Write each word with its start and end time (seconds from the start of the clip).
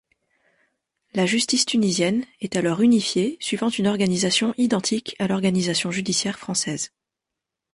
La 1.13 1.27
justice 1.27 1.67
tunisienne 1.67 2.25
est 2.39 2.55
alors 2.55 2.81
unifiée 2.81 3.37
suivant 3.39 3.69
une 3.69 3.85
organisation 3.85 4.55
identique 4.57 5.15
à 5.19 5.27
l’organisation 5.27 5.91
judiciaire 5.91 6.39
française. 6.39 6.91